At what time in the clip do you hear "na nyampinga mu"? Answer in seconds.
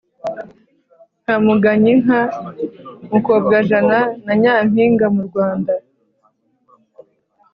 4.25-5.21